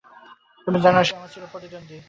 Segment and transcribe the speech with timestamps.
[0.67, 1.97] তুমি জানো, সে আমার চির প্রতিদ্বন্দ্বী।